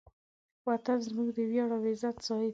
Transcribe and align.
وطن 0.67 0.97
زموږ 1.07 1.29
د 1.37 1.39
ویاړ 1.49 1.69
او 1.75 1.81
عزت 1.89 2.15
ځای 2.27 2.41
دی. 2.47 2.49